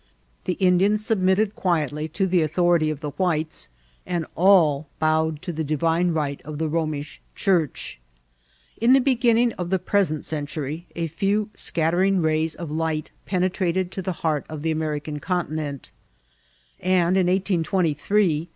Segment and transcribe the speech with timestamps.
[0.45, 3.69] The Indians submitted quietly to the author ity of the whites,
[4.03, 7.99] and all bowed to the divine right of the Romish Church.
[8.81, 14.01] In the beginning of the present century a few scattering rays of light penetrated to
[14.01, 15.91] the heart of the American Continent;
[16.79, 18.49] and in 1823 the PARTUS IN CBNTRAL AMSRICA.